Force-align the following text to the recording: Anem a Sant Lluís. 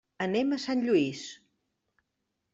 Anem 0.25 0.55
a 0.55 0.57
Sant 0.63 0.81
Lluís. 0.87 1.21